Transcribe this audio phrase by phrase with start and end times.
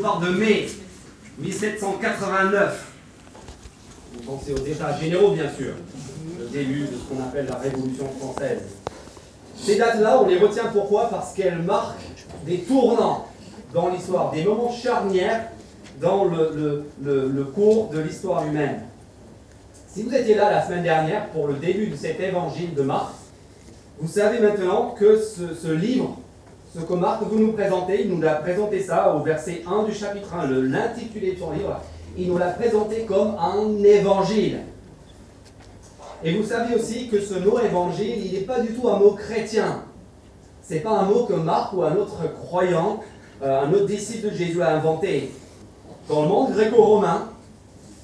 [0.00, 0.66] parle de mai
[1.38, 2.92] 1789.
[4.14, 5.74] Vous pensez aux États généraux, bien sûr,
[6.38, 8.60] le début de ce qu'on appelle la Révolution française.
[9.56, 11.08] Ces dates-là, on les retient pourquoi?
[11.08, 12.00] Parce qu'elles marquent
[12.44, 13.26] des tournants
[13.72, 15.48] dans l'histoire, des moments charnières
[16.00, 18.82] dans le, le cours de l'histoire humaine.
[19.94, 23.12] Si vous étiez là la semaine dernière pour le début de cet évangile de Marc,
[23.98, 26.18] vous savez maintenant que ce, livre,
[26.74, 29.92] ce que Marc vous nous présentez, il nous a présenté ça au verset 1 du
[29.92, 31.80] chapitre 1, l'intitulé de son livre,
[32.16, 34.60] il nous l'a présenté comme un évangile.
[36.24, 39.10] Et vous savez aussi que ce mot évangile, il n'est pas du tout un mot
[39.10, 39.82] chrétien.
[40.66, 43.00] Ce n'est pas un mot que Marc ou un autre croyant,
[43.42, 45.30] euh, un autre disciple de Jésus a inventé.
[46.08, 47.28] Dans le monde gréco-romain,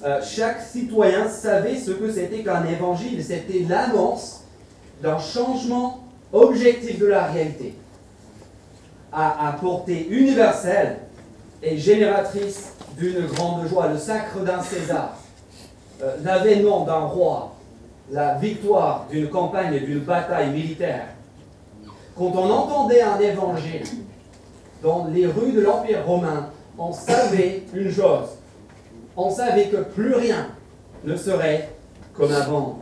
[0.03, 3.23] euh, chaque citoyen savait ce que c'était qu'un évangile.
[3.23, 4.41] C'était l'annonce
[5.01, 7.73] d'un changement objectif de la réalité
[9.11, 10.99] à, portée universelle
[11.61, 13.87] et génératrice d'une grande joie.
[13.87, 15.17] Le sacre d'un César,
[16.01, 17.55] euh, l'avènement d'un roi,
[18.11, 21.05] la victoire d'une campagne et d'une bataille militaire.
[22.17, 23.83] Quand on entendait un évangile
[24.83, 28.29] dans les rues de l'Empire romain, on savait une chose,
[29.15, 30.47] on savait que plus rien
[31.03, 31.69] ne serait
[32.13, 32.79] comme avant.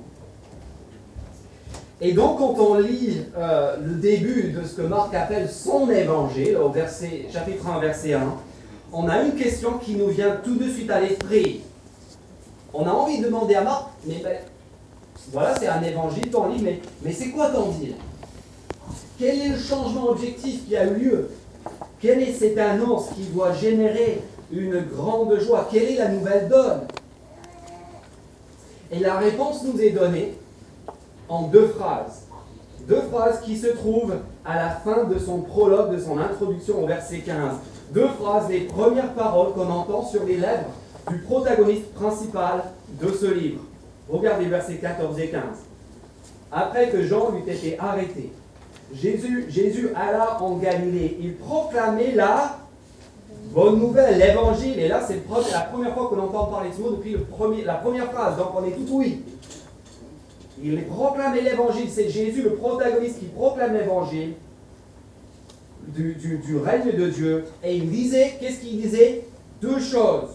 [1.99, 6.57] Et donc, quand on lit euh, le début de ce que Marc appelle son évangile,
[6.57, 8.35] au chapitre 1, verset 1,
[8.93, 11.61] on a une question qui nous vient tout de suite à l'esprit.
[12.73, 14.37] On a envie de demander à Marc, mais ben,
[15.31, 17.95] voilà, c'est un évangile, ton livre, mais, mais c'est quoi ton deal?
[19.17, 21.29] Quel est le changement objectif qui a eu lieu?
[21.99, 25.67] Quelle est cette annonce qui doit générer une grande joie?
[25.71, 26.81] Quelle est la nouvelle donne?
[28.91, 30.36] Et la réponse nous est donnée
[31.29, 32.23] en deux phrases.
[32.87, 36.87] Deux phrases qui se trouvent à la fin de son prologue, de son introduction au
[36.87, 37.55] verset 15.
[37.91, 40.69] Deux phrases, les premières paroles qu'on entend sur les lèvres
[41.09, 42.63] du protagoniste principal
[43.01, 43.61] de ce livre.
[44.09, 45.41] Regardez versets 14 et 15.
[46.51, 48.31] Après que Jean eut été arrêté,
[48.93, 51.17] Jésus, Jésus alla en Galilée.
[51.19, 52.57] Il proclamait la
[53.53, 55.21] Bonne nouvelle, l'évangile, et là c'est
[55.51, 58.37] la première fois qu'on entend parler de ce mot depuis le premier, la première phrase,
[58.37, 59.23] donc on est tout oui.
[60.63, 64.33] Il proclamait l'évangile, c'est Jésus le protagoniste qui proclame l'évangile
[65.95, 69.23] du, règne de Dieu, et il disait, qu'est-ce qu'il disait?
[69.61, 70.29] Deux choses,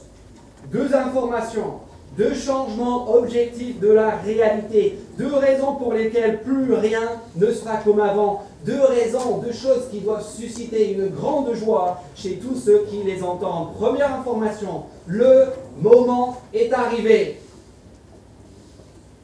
[0.72, 1.80] deux informations,
[2.16, 7.02] deux changements objectifs de la réalité, deux raisons pour lesquelles plus rien
[7.36, 12.36] ne sera comme avant, deux raisons, deux choses qui doivent susciter une grande joie chez
[12.36, 13.74] tous ceux qui les entendent.
[13.74, 15.46] Première information, le
[15.80, 17.41] moment est arrivé.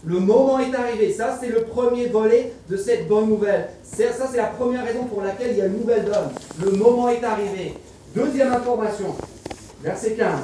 [0.09, 1.13] Le moment est arrivé.
[1.13, 3.69] Ça, c'est le premier volet de cette bonne nouvelle.
[3.83, 6.31] Ça, c'est la première raison pour laquelle il y a une nouvelle donne.
[6.65, 7.75] Le moment est arrivé.
[8.15, 9.15] Deuxième information,
[9.83, 10.41] verset 15.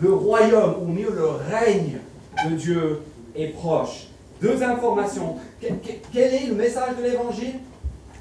[0.00, 1.98] Le royaume, ou mieux le règne
[2.48, 3.00] de Dieu
[3.36, 4.06] est proche.
[4.40, 5.36] Deux informations.
[5.60, 7.56] Quel est le message de l'évangile?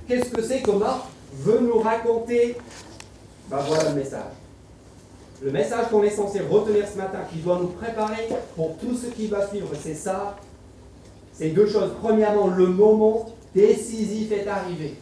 [0.06, 2.58] Qu'est-ce que c'est que Marc veut nous raconter?
[3.50, 4.34] Ben voilà le message.
[5.42, 9.08] Le message qu'on est censé retenir ce matin, qui doit nous préparer pour tout ce
[9.08, 10.36] qui va suivre, c'est ça.
[11.38, 11.92] C'est deux choses.
[12.02, 14.96] Premièrement, le moment décisif est arrivé.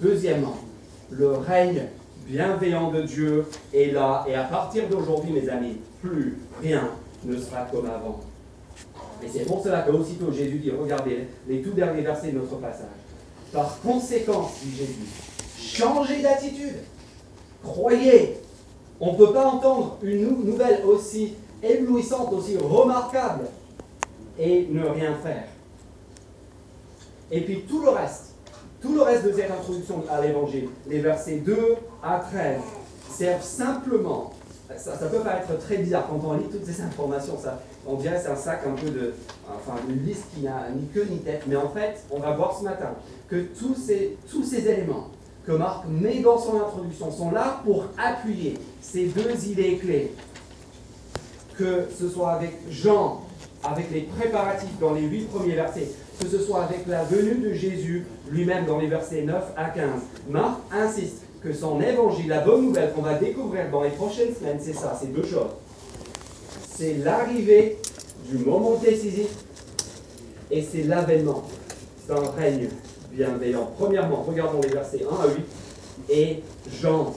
[0.00, 0.56] Deuxièmement,
[1.10, 1.84] le règne
[2.26, 4.26] bienveillant de Dieu est là.
[4.28, 6.90] Et à partir d'aujourd'hui, mes amis, plus rien
[7.24, 8.20] ne sera comme avant.
[9.22, 12.86] Et c'est pour cela qu'aussitôt Jésus dit, regardez les tout derniers versets de notre passage.
[13.52, 15.06] Par conséquent, dit Jésus,
[15.58, 16.76] changez d'attitude.
[17.62, 18.36] Croyez.
[19.00, 23.46] On ne peut pas entendre une nouvelle aussi éblouissante, aussi remarquable,
[24.38, 25.44] et ne rien faire.
[27.30, 28.34] Et puis tout le reste,
[28.80, 32.60] tout le reste de cette introduction à l'évangile, les versets 2 à 13,
[33.10, 34.32] servent simplement,
[34.76, 37.36] ça, peut paraître très bizarre quand on lit toutes ces informations,
[37.86, 39.14] on dirait c'est un sac un peu de,
[39.48, 42.56] enfin une liste qui n'a ni queue ni tête, mais en fait, on va voir
[42.56, 42.90] ce matin
[43.28, 45.08] que tous ces, tous ces éléments
[45.46, 50.12] que Marc met dans son introduction sont là pour appuyer ces deux idées clés.
[51.56, 53.22] Que ce soit avec Jean,
[53.70, 55.88] avec les préparatifs dans les huit premiers versets,
[56.20, 59.84] que ce soit avec la venue de Jésus lui-même dans les versets 9 à 15.
[60.28, 64.58] Marc insiste que son évangile, la bonne nouvelle qu'on va découvrir dans les prochaines semaines,
[64.60, 65.50] c'est ça, c'est deux choses
[66.76, 67.78] c'est l'arrivée
[68.28, 69.28] du moment décisif
[70.50, 71.42] et c'est l'avènement
[72.06, 72.68] d'un règne
[73.10, 73.70] bienveillant.
[73.78, 75.44] Premièrement, regardons les versets 1 à 8
[76.10, 76.42] et
[76.80, 77.14] Jean,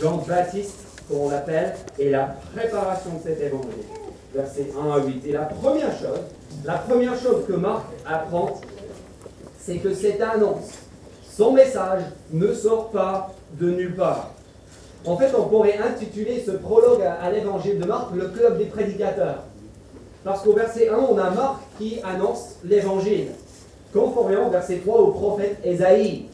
[0.00, 0.76] Jean-Baptiste,
[1.08, 3.97] comme on l'appelle, et la préparation de cet évangile.
[4.34, 5.26] Versets 1 à 8.
[5.26, 6.20] Et la première chose,
[6.64, 8.60] la première chose que Marc apprend,
[9.58, 10.70] c'est que cette annonce,
[11.30, 12.02] son message,
[12.32, 14.32] ne sort pas de nulle part.
[15.06, 19.44] En fait, on pourrait intituler ce prologue à, l'évangile de Marc le club des prédicateurs.
[20.24, 23.28] Parce qu'au verset 1, on a Marc qui annonce l'évangile,
[23.92, 26.26] conformément au verset 3 au prophète Ésaïe.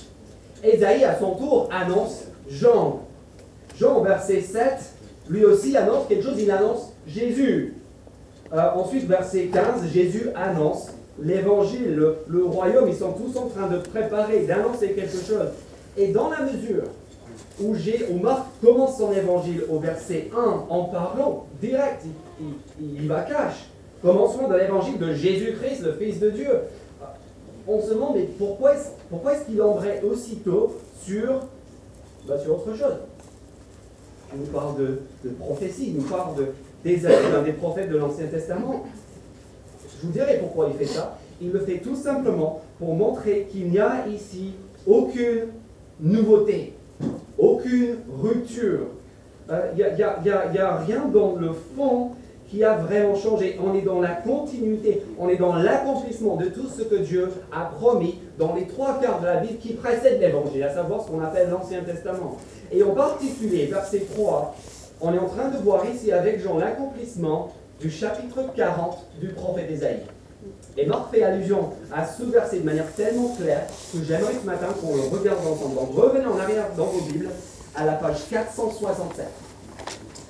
[0.63, 3.03] Ésaïe, à son tour, annonce Jean.
[3.79, 4.63] Jean, au verset 7,
[5.29, 7.75] lui aussi annonce quelque chose, il annonce Jésus.
[8.55, 10.91] Euh, ensuite, verset 15, Jésus annonce
[11.21, 11.97] l'évangile,
[12.29, 15.49] le, royaume, ils sont tous en train de préparer, d'annoncer quelque chose.
[15.97, 16.85] Et dans la mesure
[17.61, 22.05] où, où Marc commence son évangile au verset 1 en parlant direct,
[22.81, 23.71] il, va cache,
[24.01, 26.61] commencement de l'évangile de Jésus-Christ, le Fils de Dieu.
[27.67, 31.41] On se demande, mais pourquoi est-ce qu'il embraye aussitôt sur,
[32.29, 32.99] bah, sur autre chose?
[34.33, 36.47] Il nous parle de, de prophétie, il nous parle de,
[36.85, 36.97] des
[37.45, 38.85] des prophètes de l'Ancien Testament.
[40.01, 41.19] Je vous dirai pourquoi il fait ça.
[41.41, 44.53] Il le fait tout simplement pour montrer qu'il n'y a ici
[44.87, 45.47] aucune
[46.01, 46.75] nouveauté,
[47.39, 48.89] aucune rupture.
[49.49, 52.11] Il euh, n'y a, a, rien dans le fond
[52.49, 53.59] qui a vraiment changé.
[53.63, 57.65] On est dans la continuité, on est dans l'accomplissement de tout ce que Dieu a
[57.65, 61.21] promis dans les trois quarts de la Bible qui précèdent l'Évangile, à savoir ce qu'on
[61.21, 62.37] appelle l'Ancien Testament.
[62.73, 64.55] Et en particulier, verset 3,
[65.05, 69.71] on est en train de voir ici avec Jean l'accomplissement du chapitre 40 du prophète
[69.71, 70.01] Ésaïe.
[70.77, 74.69] Et Marc fait allusion à ce verset de manière tellement claire que j'aimerais ce matin
[74.81, 75.77] qu'on le regarde ensemble.
[75.77, 77.29] Donc revenez en arrière dans vos Bibles
[77.75, 79.27] à la page 467.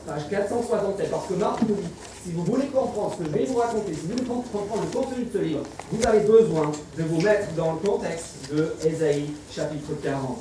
[0.07, 1.89] Page 467, parce que Marc nous dit,
[2.25, 4.99] si vous voulez comprendre ce que je vais vous raconter, si vous voulez comprendre le
[4.99, 5.63] contenu de ce livre,
[5.93, 10.39] vous avez besoin de vous mettre dans le contexte de Ésaïe chapitre 40.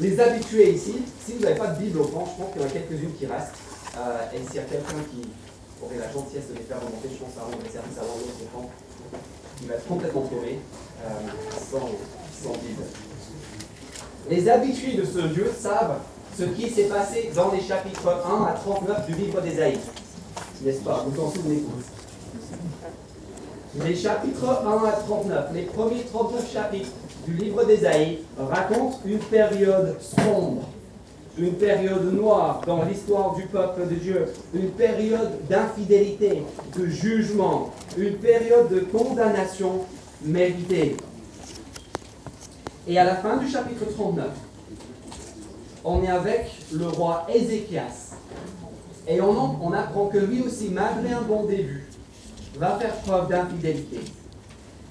[0.00, 2.64] Les habitués ici, si vous n'avez pas de Bible au fond, je pense qu'il y
[2.64, 3.54] en a quelques-unes qui restent.
[3.96, 5.28] Euh, et s'il y a quelqu'un qui
[5.82, 7.56] aurait la gentillesse de les faire remonter, je pense à rendre
[8.52, 8.68] fond,
[9.60, 10.60] il va être complètement paumé
[11.04, 11.08] euh,
[11.70, 11.88] sans,
[12.42, 12.82] sans Bible.
[14.30, 15.98] Les habitués de ce Dieu savent
[16.38, 19.78] ce qui s'est passé dans les chapitres 1 à 39 du livre d'Ésaïe.
[20.62, 21.04] N'est-ce pas?
[21.08, 21.64] Vous en souvenez
[23.84, 26.90] Les chapitres 1 à 39, les premiers 39 chapitres
[27.28, 30.62] du livre d'Ésaïe racontent une période sombre,
[31.36, 36.42] une période noire dans l'histoire du peuple de Dieu, une période d'infidélité,
[36.76, 39.80] de jugement, une période de condamnation
[40.22, 40.96] méritée.
[42.86, 44.26] Et à la fin du chapitre 39,
[45.84, 48.14] on est avec le roi Ézéchias.
[49.06, 51.86] Et on, apprend que lui aussi, malgré un bon début,
[52.58, 54.00] va faire preuve d'infidélité.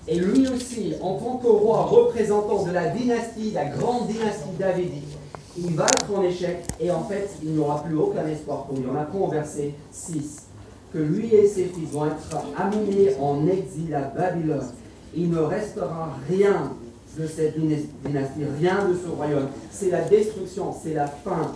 [0.08, 5.18] Et lui aussi, en tant que roi représentant de la dynastie, la grande dynastie davidique,
[5.58, 8.86] il va être en échec et en fait, il n'aura plus aucun espoir pour lui.
[8.90, 10.44] On apprend au verset 6
[10.94, 14.68] que lui et ses fils vont être amenés en exil à Babylone.
[15.16, 16.74] Il ne restera rien
[17.18, 19.48] de cette dynastie, rien de ce royaume.
[19.72, 21.54] C'est la destruction, c'est la fin.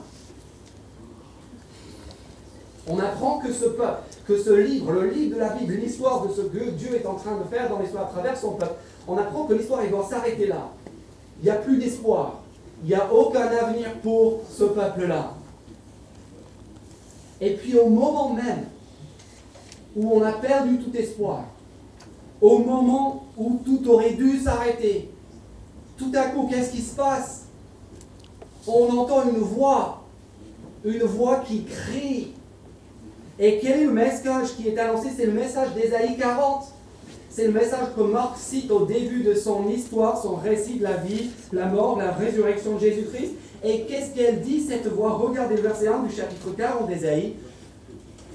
[2.88, 6.34] On apprend que ce peuple, que ce livre, le livre de la Bible, l'histoire de
[6.34, 8.76] ce que Dieu est en train de faire dans l'histoire à travers son peuple,
[9.08, 10.70] on apprend que l'histoire doit s'arrêter là.
[11.42, 12.42] Il n'y a plus d'espoir.
[12.84, 15.34] Il n'y a aucun avenir pour ce peuple-là.
[17.40, 18.66] Et puis au moment même
[19.96, 21.44] où on a perdu tout espoir,
[22.40, 25.12] au moment où tout aurait dû s'arrêter,
[25.98, 27.46] tout à coup, qu'est-ce qui se passe?
[28.66, 30.02] On entend une voix,
[30.84, 32.34] une voix qui crie.
[33.44, 35.10] Et quel est le message qui est annoncé?
[35.18, 36.66] C'est le message d'Ésaïe 40.
[37.32, 40.98] C'est le message que Marc cite au début de son histoire, son récit de la
[40.98, 43.32] vie, la mort, la résurrection de Jésus-Christ.
[43.64, 45.14] Et qu'est-ce qu'elle dit, cette voix?
[45.14, 47.34] Regardez le verset 1 du chapitre 40 d'Ésaïe.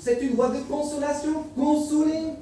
[0.01, 1.45] C'est une voix de consolation.
[1.57, 2.33] Consolez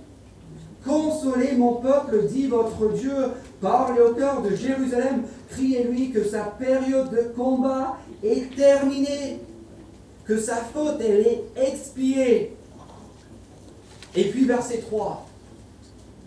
[0.86, 3.14] Consolez mon peuple, dit votre Dieu.
[3.60, 5.22] Parlez au cœur de Jérusalem.
[5.50, 9.40] Criez-lui que sa période de combat est terminée.
[10.26, 12.56] Que sa faute, elle est expiée.
[14.14, 15.26] Et puis verset 3.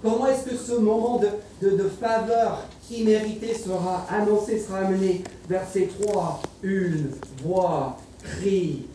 [0.02, 5.24] Comment est-ce que ce moment de, de, faveur imméritée sera annoncé, sera amené?
[5.50, 6.42] Verset 3.
[6.62, 7.12] Une
[7.44, 8.86] voix crie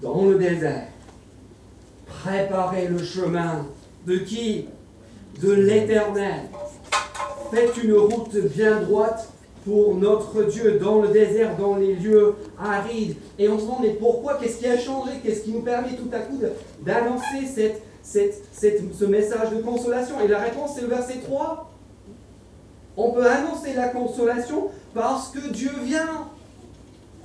[0.00, 0.86] dans le désert.
[2.06, 3.66] Préparez le chemin
[4.06, 4.68] de qui?
[5.42, 6.42] De l'Éternel.
[7.50, 9.28] Faites une route bien droite
[9.66, 13.16] pour notre Dieu dans le désert, dans les lieux arides.
[13.36, 14.38] Et on se demande, mais pourquoi?
[14.40, 15.10] Qu'est-ce qui a changé?
[15.22, 16.40] Qu'est-ce qui nous permet tout à coup
[16.82, 17.72] d'annoncer
[18.04, 20.20] ce message de consolation?
[20.24, 21.68] Et la réponse, c'est le verset 3.
[22.96, 26.28] On peut annoncer la consolation parce que Dieu vient.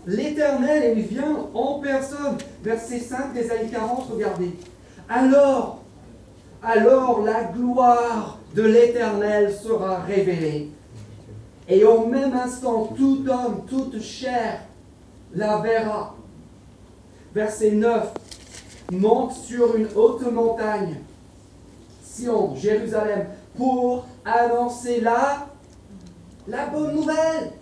[0.08, 2.38] L'Éternel, il vient en personne.
[2.64, 4.50] Verset 5 des 40, regardez.
[5.08, 5.84] Alors,
[6.64, 10.72] alors la gloire de l'Éternel sera révélée.
[11.72, 14.60] Et au même instant, tout homme, toute chair
[15.34, 16.14] la verra.
[17.34, 18.12] Verset 9.
[18.92, 20.98] Monte sur une haute montagne,
[22.04, 25.48] Sion, Jérusalem, pour annoncer la,
[26.46, 27.54] la bonne nouvelle.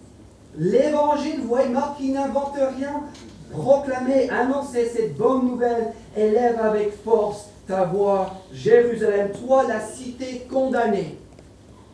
[0.58, 3.04] L'évangile, voyez Marc qui n'invente rien.
[3.52, 11.19] Proclamer, annoncer cette bonne nouvelle, élève avec force ta voix, Jérusalem, toi la cité condamnée,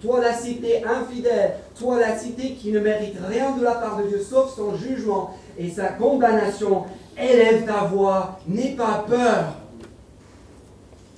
[0.01, 4.07] toi la cité infidèle, toi la cité qui ne mérite rien de la part de
[4.07, 6.83] Dieu sauf son jugement et sa condamnation,
[7.17, 9.55] élève ta voix, n'aie pas peur,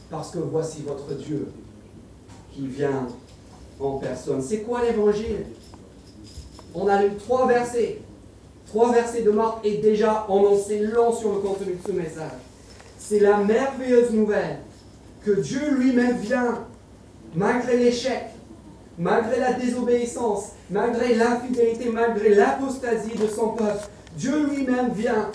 [0.10, 1.52] parce que voici votre Dieu
[2.54, 3.08] qui vient
[3.80, 4.42] en personne.
[4.42, 5.46] C'est quoi l'évangile?
[6.74, 8.02] On a lu trois versets.
[8.68, 11.92] Trois versets de Marc et déjà on en sait long sur le contenu de ce
[11.94, 12.32] message.
[13.00, 14.60] C'est la merveilleuse nouvelle
[15.24, 16.66] que Dieu lui-même vient,
[17.34, 18.26] malgré l'échec,
[18.98, 23.88] malgré la désobéissance, malgré l'infidélité, malgré l'apostasie de son peuple.
[24.16, 25.32] Dieu lui-même vient.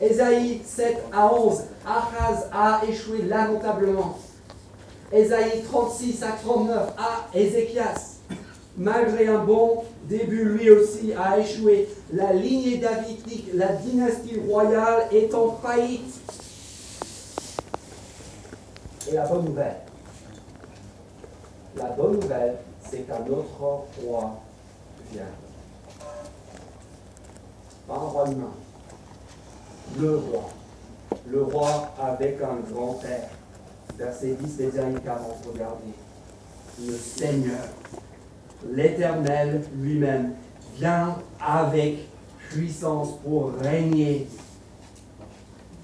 [0.00, 4.18] Ésaïe 7 à 11, Achaz a échoué lamentablement.
[5.12, 8.18] Ésaïe 36 à 39, à Ézéchias,
[8.76, 11.88] malgré un bon début, lui aussi a échoué.
[12.12, 16.14] La lignée davidique, la dynastie royale est en faillite.
[19.08, 19.76] Et la bonne nouvelle,
[21.76, 24.40] la bonne nouvelle, c'est qu'un autre roi
[25.10, 25.22] vient.
[27.88, 28.52] Pas un roi humain,
[29.98, 30.48] le roi.
[31.26, 33.28] Le roi avec un grand père.
[33.98, 35.92] Verset 10 d'Ésaïe 40, regardez.
[36.86, 37.60] Le Seigneur,
[38.70, 40.32] l'Éternel lui-même,
[40.76, 42.08] vient avec
[42.50, 44.26] puissance pour régner.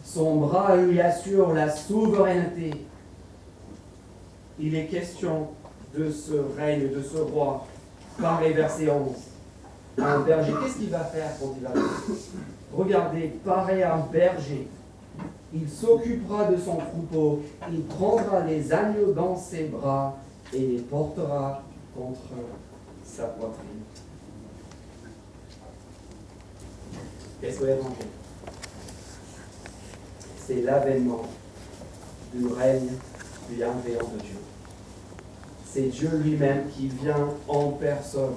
[0.03, 2.87] Son bras lui assure la souveraineté.
[4.59, 5.49] Il est question
[5.97, 7.67] de ce règne, de ce roi,
[8.21, 9.17] par les versets 11.
[9.99, 11.71] Un berger, qu'est-ce qu'il va faire quand il va
[12.73, 14.69] Regardez, pareil un berger
[15.53, 20.17] il s'occupera de son troupeau, il prendra les agneaux dans ses bras
[20.53, 21.63] et les portera
[21.97, 22.21] contre
[23.05, 23.83] sa poitrine.
[27.41, 27.67] Qu'est-ce que
[30.47, 31.23] C'est l'avènement
[32.35, 32.91] du règne
[33.49, 34.38] bienveillant de Dieu.
[35.79, 38.35] C'est Dieu lui-même qui vient en personne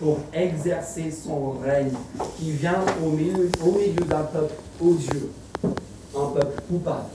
[0.00, 1.92] pour exercer son règne,
[2.36, 5.30] qui vient au milieu, au milieu d'un peuple odieux
[5.62, 7.10] un peuple coupable,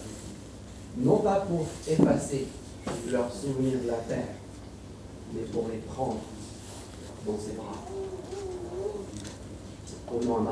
[1.00, 2.48] non pas pour effacer
[3.10, 4.34] leurs souvenirs de la terre,
[5.34, 6.22] mais pour les prendre
[7.26, 7.84] dans ses bras.
[10.10, 10.46] Au nom.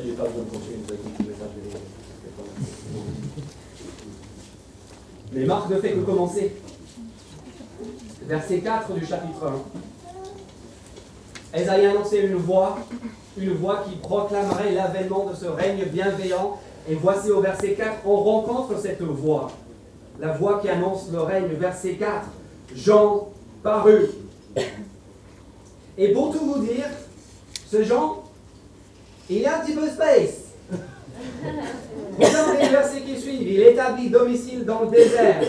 [0.00, 1.48] J'ai pas besoin de continuer le message.
[5.32, 6.52] Mais Marc ne fait que commencer.
[8.26, 9.52] Verset 4 du chapitre
[11.54, 11.58] 1.
[11.58, 12.78] Esaïe a annoncé une voix
[13.36, 16.58] une voix qui proclamerait l'avènement de ce règne bienveillant.
[16.88, 19.50] Et voici au verset 4, on rencontre cette voix,
[20.18, 21.48] la voix qui annonce le règne.
[21.58, 22.26] Verset 4,
[22.74, 23.28] Jean
[23.62, 24.08] parut.
[25.98, 26.86] Et pour tout vous dire,
[27.70, 28.24] ce Jean,
[29.28, 30.54] il est un petit peu space.
[32.20, 33.48] Regardez les versets qui suivent.
[33.48, 35.42] Il établit domicile dans le désert.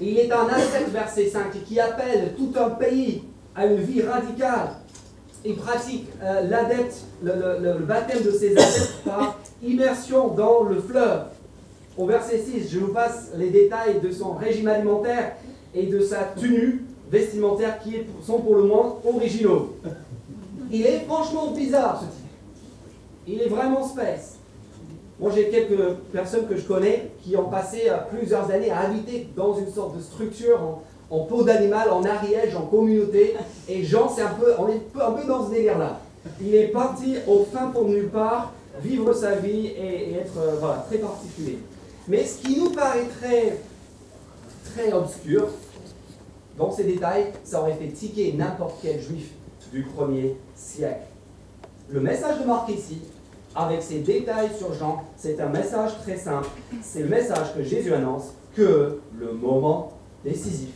[0.00, 3.22] Il est un ascète, verset 5, qui appelle tout un pays
[3.54, 4.70] à une vie radicale
[5.44, 6.42] il pratique euh,
[7.22, 11.24] le, baptême de ses adeptes par immersion dans le fleuve.
[11.96, 15.36] Au verset 6, je vous passe les détails de son régime alimentaire
[15.74, 19.76] et de sa tenue vestimentaire qui sont pour le moins originaux.
[20.72, 22.24] Il est franchement bizarre ce type.
[23.26, 24.38] Il est vraiment space.
[25.20, 29.28] Moi j'ai quelques personnes que je connais qui ont passé euh, plusieurs années à habiter
[29.36, 30.80] dans une sorte de structure
[31.10, 33.34] en, peau d'animal, en Ariège, en communauté.
[33.68, 36.00] Et Jean, c'est un peu, on est un peu dans ce délire-là.
[36.40, 38.52] Il est parti au fin pour nulle part,
[38.82, 41.58] vivre sa vie et, être euh, voilà, très particulier.
[42.08, 43.58] Mais ce qui nous paraît très,
[44.74, 45.48] très obscur,
[46.58, 49.30] dans ces détails, ça aurait fait tiquer n'importe quel juif
[49.72, 51.06] du premier siècle.
[51.88, 53.00] Le message de Marc ici,
[53.54, 56.48] avec ces détails sur Jean, c'est un message très simple.
[56.82, 59.92] C'est le message que Jésus annonce que le moment
[60.24, 60.70] décisif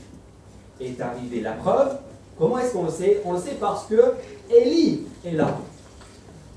[0.81, 1.41] est arrivé.
[1.41, 1.99] La preuve,
[2.39, 3.21] comment est-ce qu'on le sait?
[3.25, 4.15] On le sait parce que
[4.51, 5.57] Élie est là.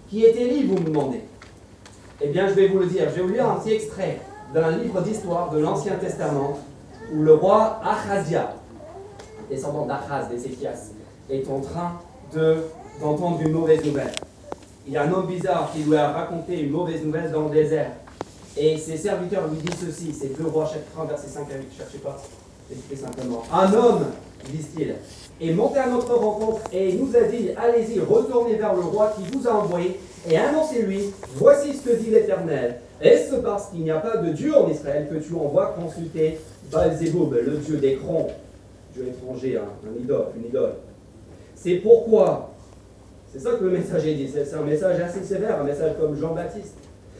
[0.10, 1.22] Qui est Élie, vous me demandez?
[2.22, 3.10] Eh bien, je vais vous le dire.
[3.10, 4.20] Je vais vous lire un petit extrait
[4.54, 6.60] d'un livre d'histoire de l'Ancien Testament
[7.13, 8.54] où le roi Achazia,
[9.50, 10.92] descendant d'Achaz, d'Ézéchias,
[11.30, 12.00] est en train
[13.01, 14.12] d'entendre une mauvaise nouvelle.
[14.91, 17.51] Il y a un homme bizarre qui lui a raconté une mauvaise nouvelle dans le
[17.51, 17.91] désert.
[18.57, 21.67] Et ses serviteurs lui disent ceci, c'est 2 rois chapitre 1, verset 5 à 8,
[21.77, 22.21] cherchez pas
[22.98, 23.41] simplement.
[23.53, 24.07] Un homme
[24.50, 24.95] disent-ils,
[25.39, 29.24] est monté à notre rencontre et nous a dit, allez-y, retournez vers le roi qui
[29.31, 29.98] vous a envoyé
[30.29, 32.81] et annoncez-lui, voici ce que dit l'Éternel.
[33.00, 36.38] Est-ce parce qu'il n'y a pas de Dieu en Israël que tu envoies consulter
[36.69, 38.27] Baal-Zéboub, le dieu des crons,
[38.93, 40.74] dieu étranger, hein, un idole, une idole
[41.55, 42.50] C'est pourquoi,
[43.32, 46.16] c'est ça que le message est dit, c'est un message assez sévère, un message comme
[46.18, 46.76] Jean-Baptiste.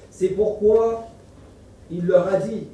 [0.10, 1.08] C'est pourquoi
[1.90, 2.68] il leur a dit,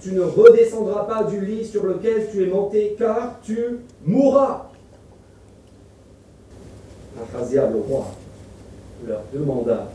[0.00, 4.70] tu ne redescendras pas du lit sur lequel tu es monté, car tu mourras.
[7.20, 8.06] Akhazia, le roi,
[9.06, 9.88] leur demanda,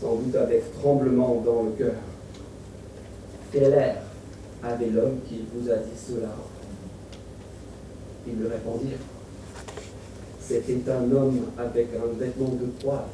[0.00, 1.94] sans doute avec tremblement dans le cœur,
[3.52, 3.96] quel air
[4.62, 6.28] avait l'homme qui vous a dit cela?
[8.26, 8.98] Ils lui répondirent,
[10.50, 13.04] c'était un homme avec un vêtement de poil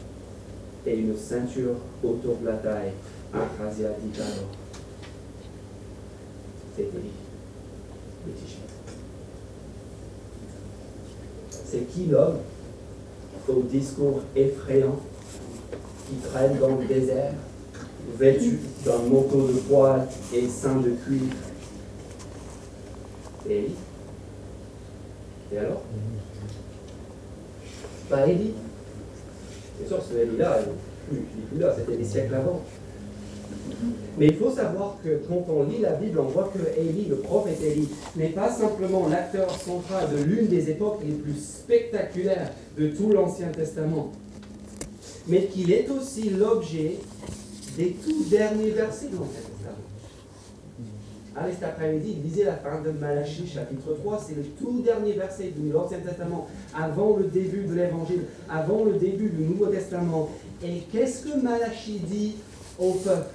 [0.86, 2.92] et une ceinture autour de la taille.
[3.34, 4.48] Akhazia dit alors,
[6.74, 8.32] c'était le
[11.50, 12.38] C'est qui l'homme
[13.48, 14.96] au discours effrayant
[16.08, 17.34] qui traîne dans le désert,
[18.18, 21.34] vêtu d'un manteau de poil et sein de cuivre
[23.48, 23.66] Et
[25.52, 25.82] Et alors?
[28.08, 28.52] Pas Élie.
[29.78, 30.58] Bien sûr, ce Élie-là,
[31.08, 31.22] plus
[31.76, 32.62] c'était des siècles avant.
[34.18, 37.16] Mais il faut savoir que quand on lit la Bible, on voit que Élie, le
[37.16, 42.88] prophète Élie, n'est pas simplement l'acteur central de l'une des époques les plus spectaculaires de
[42.88, 44.12] tout l'Ancien Testament,
[45.26, 46.98] mais qu'il est aussi l'objet
[47.76, 49.55] des tout derniers versets de l'Ancien.
[51.38, 55.52] Allez, cet après-midi, lisez la fin de Malachie, chapitre 3, c'est le tout dernier verset
[55.54, 60.30] de l'Ancien Testament, avant le début de l'Évangile, avant le début du Nouveau Testament.
[60.64, 62.36] Et qu'est-ce que Malachie dit
[62.78, 63.34] au peuple?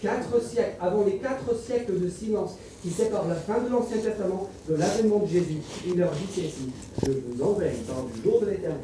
[0.00, 4.48] Quatre siècles, avant les quatre siècles de silence qui séparent la fin de l'Ancien Testament
[4.68, 6.70] de l'avènement de Jésus, il leur dit ceci.
[7.04, 8.78] Je vous enverrai dans le jour de l'éternel,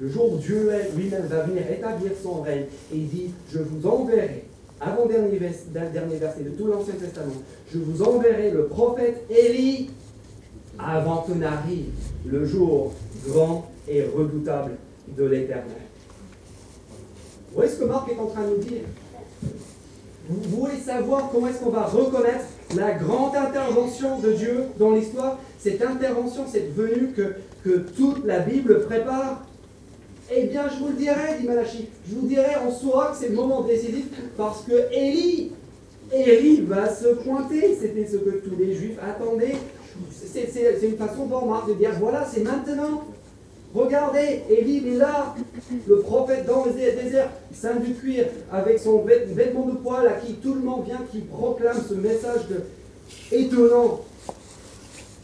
[0.00, 3.86] le jour où Dieu lui-même va venir établir son règne, et il dit Je vous
[3.86, 4.44] enverrai,
[4.84, 7.34] avant-dernier dernier verset de tout l'Ancien Testament,
[7.72, 9.90] je vous enverrai le prophète Élie
[10.78, 11.92] avant que n'arrive
[12.26, 12.92] le jour
[13.28, 14.72] grand et redoutable
[15.16, 15.76] de l'éternel.
[17.48, 18.82] Vous voyez ce que Marc est en train de nous dire?
[20.28, 25.38] Vous voulez savoir comment est-ce qu'on va reconnaître la grande intervention de Dieu dans l'histoire?
[25.58, 29.42] Cette intervention, cette venue que, que toute la Bible prépare
[30.30, 31.88] Eh bien, je vous le dirai, dit Malachi.
[32.08, 34.06] Je vous dirai, on saura que c'est le moment décisif
[34.36, 35.52] parce que Élie,
[36.12, 37.76] Élie va se pointer.
[37.78, 39.56] C'était ce que tous les Juifs attendaient.
[40.32, 43.04] C'est une façon pour Marc de dire voilà, c'est maintenant.
[43.74, 45.34] Regardez, Élie est là,
[45.86, 50.34] le prophète dans le désert, sein du cuir, avec son vêtement de poil, à qui
[50.34, 52.42] tout le monde vient, qui proclame ce message
[53.32, 54.00] étonnant,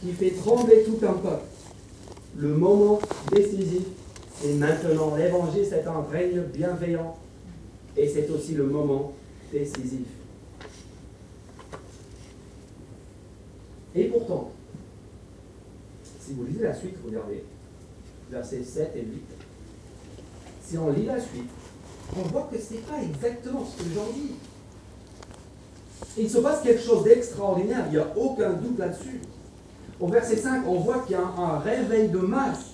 [0.01, 1.45] qui fait trembler tout un peuple.
[2.37, 2.99] Le moment
[3.31, 3.83] décisif,
[4.41, 5.15] c'est maintenant.
[5.15, 7.17] L'évangile, c'est un règne bienveillant,
[7.95, 9.13] et c'est aussi le moment
[9.51, 10.07] décisif.
[13.93, 14.51] Et pourtant,
[16.19, 17.43] si vous lisez la suite, regardez,
[18.29, 19.21] versets 7 et 8,
[20.63, 21.49] si on lit la suite,
[22.17, 24.31] on voit que ce n'est pas exactement ce que j'en dis.
[26.17, 29.21] Il se passe quelque chose d'extraordinaire, il n'y a aucun doute là-dessus.
[29.99, 32.70] Au verset 5, on voit qu'il y a un, réveil de masse.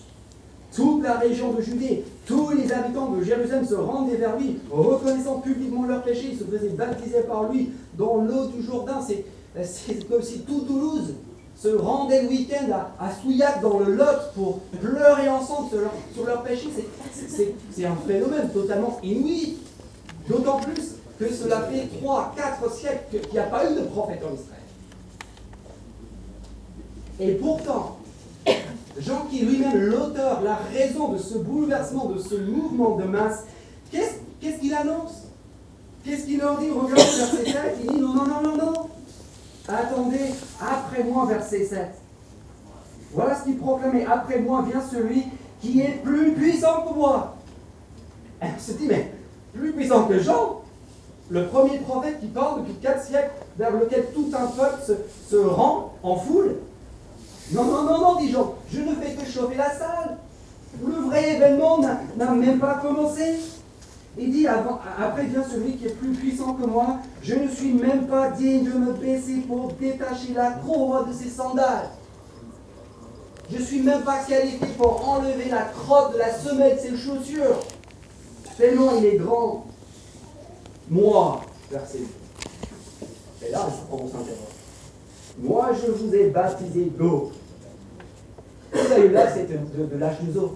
[0.74, 5.40] Toute la région de Judée, tous les habitants de Jérusalem se rendaient vers lui, reconnaissant
[5.40, 6.32] publiquement leurs péchés.
[6.34, 9.00] Ils se faisaient baptiser par lui dans l'eau du Jourdain.
[9.06, 11.16] C'est comme si tout Toulouse
[11.56, 12.68] se rendaient le week-end
[13.00, 15.70] à, Souillac dans le Lot pour pleurer ensemble
[16.14, 16.70] sur, leur, péchés,
[17.72, 19.58] c'est un phénomène totalement inouï.
[20.30, 24.22] D'autant plus que cela fait 3, 4 siècles qu'il n'y a pas eu de prophète
[24.24, 24.58] en Israël.
[27.20, 27.98] Et pourtant,
[29.00, 33.44] Jean qui lui-même l'auteur, la raison de ce bouleversement, de ce mouvement de masse,
[33.92, 35.24] qu'est-ce qu'il annonce?
[36.04, 36.70] Qu'est-ce qu'il leur dit?
[36.70, 38.74] Regarde verset 7, il dit non, non, non, non, non.
[39.68, 40.32] Attendez,
[40.62, 41.90] après moi, verset 7.
[43.14, 44.06] Voilà ce qu'il proclamait.
[44.06, 45.24] Après moi vient celui
[45.62, 47.36] qui est plus puissant que moi.
[48.42, 49.12] Et on se dit, mais
[49.54, 50.62] plus puissant que Jean,
[51.30, 54.82] le premier prophète qui parle depuis quatre siècles, vers lequel tout un peuple
[55.30, 56.58] se rend en foule.
[57.52, 60.18] Non, non, non, non, dit Jean, je ne fais que chauffer la salle.
[60.86, 63.36] Le vrai événement n'a même pas commencé.
[64.20, 68.08] Il dit, après vient celui qui est plus puissant que moi, je ne suis même
[68.08, 71.90] pas digne de me baisser pour détacher la courroie de ses sandales.
[73.50, 76.98] Je ne suis même pas qualifié pour enlever la crotte de la semelle de ses
[76.98, 77.60] chaussures.
[78.58, 79.68] Tellement il est grand.
[80.90, 82.00] Moi, verset
[83.46, 84.57] Et là, on s'interroge.
[85.40, 87.32] Moi, je vous ai baptisé d'eau.
[88.72, 90.52] Tout ça, là, c'était de, de l'H2O.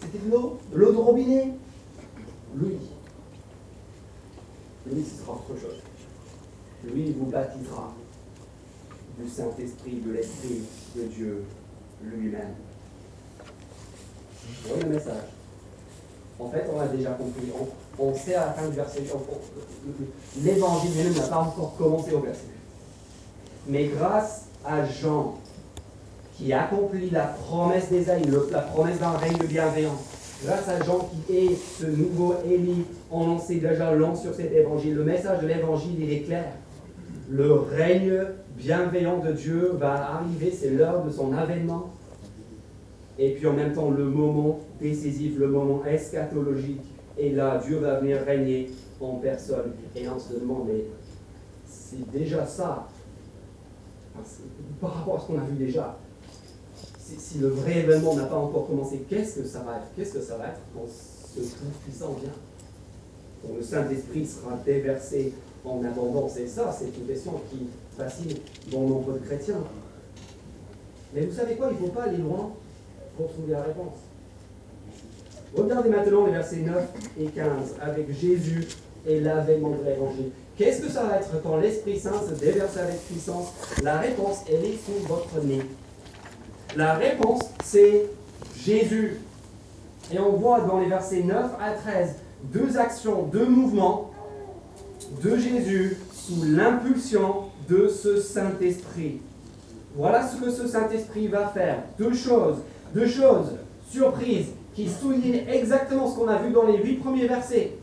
[0.00, 1.52] C'était de l'eau, de l'eau de robinet.
[2.54, 2.78] Lui,
[4.86, 5.82] lui, ce sera autre chose.
[6.84, 7.92] Lui, vous baptisera
[9.18, 10.62] du Saint-Esprit, de l'Esprit
[10.96, 11.44] de Dieu
[12.02, 12.54] lui-même.
[14.62, 15.24] Vous voyez le message?
[16.38, 17.50] En fait, on a déjà compris.
[17.98, 19.02] On, sait à la fin du verset.
[20.42, 22.57] L'évangile lui-même n'a pas encore commencé au verset.
[23.68, 25.36] Mais grâce à Jean,
[26.32, 29.98] qui accomplit la promesse d'Ésaïe, la promesse d'un règne bienveillant,
[30.42, 34.94] grâce à Jean qui est ce nouveau Élie, on sait déjà long sur cet évangile.
[34.94, 36.46] Le message de l'évangile, il est clair.
[37.28, 38.22] Le règne
[38.56, 41.90] bienveillant de Dieu va arriver, c'est l'heure de son avènement.
[43.18, 46.80] Et puis en même temps, le moment décisif, le moment eschatologique
[47.18, 47.60] est là.
[47.66, 49.72] Dieu va venir régner en personne.
[49.94, 50.68] Et on se demande,
[51.66, 52.88] c'est déjà ça.
[54.80, 55.98] Par rapport à ce qu'on a vu déjà,
[56.98, 59.88] si, le vrai événement n'a pas encore commencé, qu'est-ce que ça va être?
[59.96, 62.32] Qu'est-ce que ça va être quand ce tout puissant vient?
[63.42, 65.32] Quand le Saint-Esprit sera déversé
[65.64, 66.36] en abondance.
[66.36, 68.36] Et ça, c'est une question qui fascine
[68.70, 69.62] bon nombre de chrétiens.
[71.14, 71.70] Mais vous savez quoi?
[71.70, 72.52] Il ne faut pas aller loin
[73.16, 73.98] pour trouver la réponse.
[75.56, 78.68] Regardez maintenant les versets 9 et 15 avec Jésus
[79.06, 80.30] et l'avènement de l'évangile.
[80.58, 83.52] Qu'est-ce que ça va être quand l'Esprit Saint se déverse avec puissance?
[83.80, 85.62] La réponse, elle est sous votre nez.
[86.76, 88.06] La réponse, c'est
[88.60, 89.20] Jésus.
[90.12, 92.16] Et on voit dans les versets 9 à 13
[92.52, 94.10] deux actions, deux mouvements
[95.22, 99.20] de Jésus sous l'impulsion de ce Saint-Esprit.
[99.94, 101.84] Voilà ce que ce Saint-Esprit va faire.
[101.98, 102.58] Deux choses,
[102.92, 103.52] deux choses
[103.88, 107.77] surprises qui soulignent exactement ce qu'on a vu dans les huit premiers versets.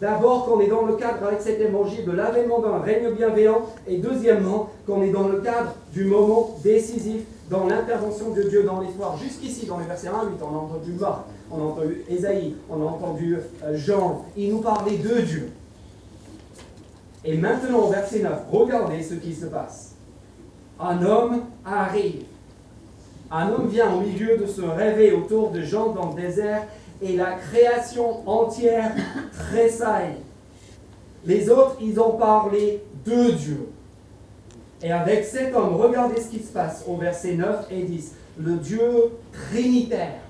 [0.00, 3.96] D'abord, qu'on est dans le cadre avec cet évangile de l'avènement d'un règne bienveillant, et
[3.96, 9.16] deuxièmement, qu'on est dans le cadre du moment décisif dans l'intervention de Dieu dans l'histoire.
[9.16, 12.56] Jusqu'ici, dans les versets 1 à 8, on a entendu Marc, on a entendu Ésaïe,
[12.68, 14.24] on a entendu euh, Jean.
[14.36, 15.50] Il nous parlait de Dieu.
[17.24, 19.94] Et maintenant, au verset 9, regardez ce qui se passe.
[20.78, 22.24] Un homme arrive.
[23.30, 26.62] Un homme vient au milieu de se rêver autour de Jean dans le désert
[27.02, 28.92] et la création entière
[29.50, 30.16] tressaille.
[31.24, 33.68] Les autres, ils ont parlé de Dieu.
[34.82, 38.12] Et avec cet homme, regardez ce qui se passe au verset 9 et 10.
[38.38, 40.20] Le Dieu trinitaire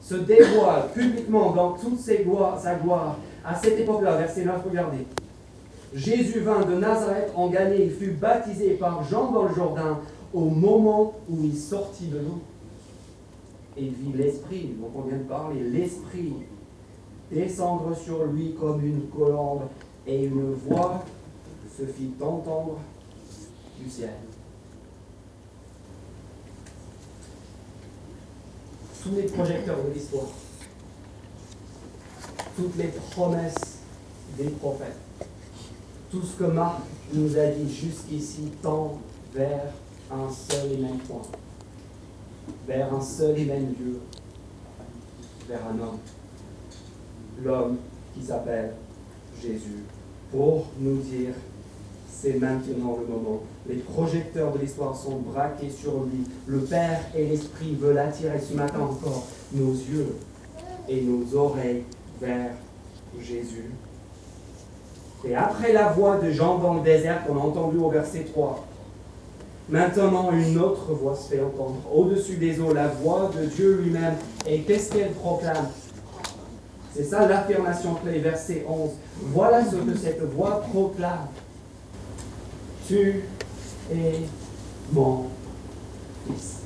[0.00, 3.16] se dévoile publiquement dans toute sa gloire.
[3.44, 5.06] À cette époque-là, verset 9, regardez.
[5.94, 9.98] Jésus vint de Nazareth en Galilée, il fut baptisé par Jean dans le Jourdain
[10.34, 12.40] au moment où il sortit de l'eau.
[13.78, 16.32] Et il vit l'Esprit, dont on vient de parler, l'Esprit.
[17.30, 19.62] Descendre sur lui comme une colombe,
[20.06, 21.04] et une voix
[21.76, 22.78] se fit entendre
[23.78, 24.14] du ciel.
[29.02, 30.28] Tous les projecteurs de l'histoire,
[32.56, 33.78] toutes les promesses
[34.36, 34.96] des prophètes,
[36.10, 36.80] tout ce que Marc
[37.12, 38.98] nous a dit jusqu'ici tend
[39.34, 39.72] vers
[40.10, 41.22] un seul et même point,
[42.66, 44.00] vers un seul et même Dieu,
[45.48, 45.98] vers un homme,
[47.42, 47.76] l'homme
[48.14, 48.74] qui s'appelle
[49.40, 49.84] Jésus,
[50.30, 51.34] pour nous dire
[52.20, 53.42] c'est maintenant le moment.
[53.68, 56.24] Les projecteurs de l'histoire sont braqués sur lui.
[56.46, 60.16] Le Père et l'Esprit veulent attirer ce matin encore nos yeux
[60.88, 61.84] et nos oreilles
[62.20, 62.50] vers
[63.20, 63.70] Jésus.
[65.24, 68.66] Et après la voix de Jean dans le désert qu'on a entendu au verset 3,
[69.68, 74.14] maintenant une autre voix se fait entendre au-dessus des eaux, la voix de Dieu lui-même.
[74.46, 75.68] Et qu'est-ce qu'elle proclame
[76.94, 78.90] C'est ça l'affirmation clé, verset 11.
[79.32, 81.28] Voilà ce que cette voix proclame.
[82.86, 83.24] Tu
[83.92, 84.20] es
[84.92, 85.24] mon
[86.26, 86.62] fils.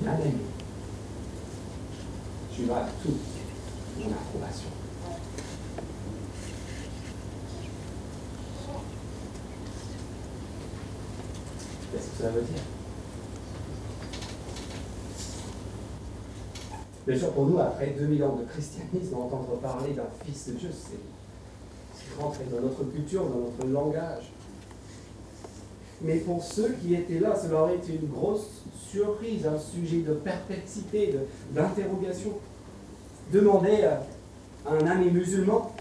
[0.00, 0.34] Bien-aimé,
[2.54, 3.18] tu as toute
[3.98, 4.77] mon approbation.
[11.98, 12.62] Qu'est-ce que ça veut dire
[17.06, 20.68] Bien sûr, pour nous, après 2000 ans de christianisme, entendre parler d'un fils de Dieu,
[20.72, 24.30] c'est rentrer dans notre culture, dans notre langage.
[26.02, 30.14] Mais pour ceux qui étaient là, cela aurait été une grosse surprise, un sujet de
[30.14, 31.16] perplexité,
[31.52, 32.34] d'interrogation.
[33.32, 34.04] Demandez à
[34.70, 35.72] un ami musulman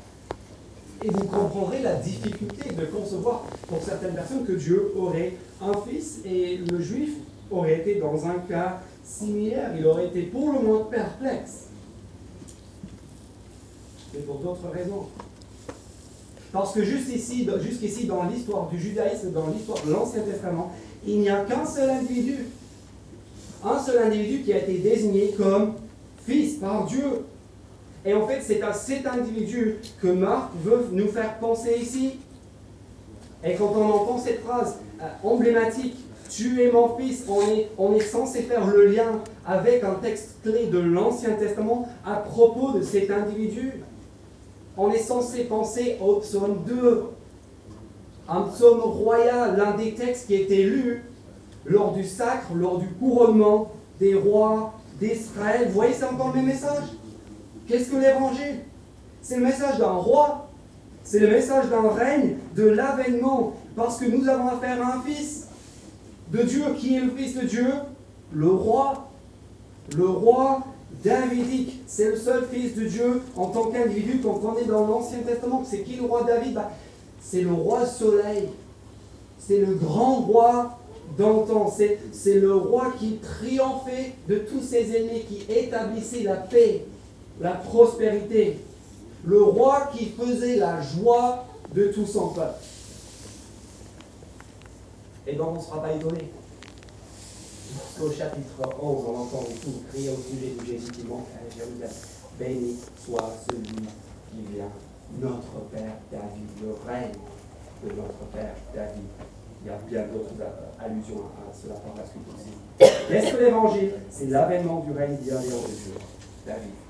[1.03, 6.19] et vous comprendrez la difficulté de concevoir pour certaines personnes que Dieu aurait un fils
[6.25, 7.11] et le juif
[7.51, 11.67] aurait été dans un cas similaire, il aurait été pour le moins perplexe.
[14.13, 15.07] Mais pour d'autres raisons.
[16.51, 20.73] Parce que juste ici, jusqu'ici, dans l'histoire du judaïsme, dans l'histoire de l'Ancien Testament,
[21.05, 22.45] il n'y a qu'un seul individu.
[23.63, 25.73] Un seul individu qui a été désigné comme
[26.25, 27.25] fils par Dieu.
[28.05, 32.19] Et en fait, c'est à cet individu que Marc veut nous faire penser ici.
[33.43, 35.95] Et quand on entend cette phrase euh, emblématique,
[36.29, 40.37] tu es mon fils, on est, on est censé faire le lien avec un texte
[40.43, 43.71] clé de l'Ancien Testament à propos de cet individu.
[44.75, 47.05] On est censé penser au psaume 2,
[48.29, 51.03] un psaume royal, l'un des textes qui était lu
[51.65, 55.67] lors du sacre, lors du couronnement des rois d'Israël.
[55.67, 56.83] Vous voyez, c'est encore le même message.
[57.67, 58.59] Qu'est-ce que l'évangile?
[59.21, 60.47] C'est le message d'un roi,
[61.03, 65.47] c'est le message d'un règne, de l'avènement, parce que nous avons affaire à un fils
[66.31, 66.63] de Dieu.
[66.77, 67.67] Qui est le fils de Dieu?
[68.33, 69.09] Le roi.
[69.95, 70.63] Le roi
[71.03, 71.81] davidique.
[71.87, 75.63] C'est le seul fils de Dieu en tant qu'individu qu'on connaît dans l'Ancien Testament.
[75.69, 76.53] C'est qui le roi David?
[76.53, 76.71] Bah,
[77.21, 78.49] C'est le roi soleil.
[79.39, 80.79] C'est le grand roi
[81.17, 81.73] d'antan.
[82.11, 86.85] C'est le roi qui triomphait de tous ses ennemis, qui établissait la paix,
[87.39, 88.59] la prospérité.
[89.25, 92.63] Le roi qui faisait la joie de tout son peuple.
[95.25, 96.31] Et donc on ne sera pas étonné.
[98.01, 101.91] Au chapitre 11, on entend tout crier au sujet de Jésus qui monte à Jérusalem.
[102.39, 104.71] Béni soit celui qui vient,
[105.19, 107.17] notre Père David, le règne
[107.83, 109.03] de notre Père David.
[109.63, 110.35] Il y a bien d'autres
[110.79, 112.53] allusions à cela par la suite aussi.
[113.11, 115.93] Est-ce que l'évangile, c'est l'avènement du règne bienveillant de Dieu,
[116.45, 116.86] David?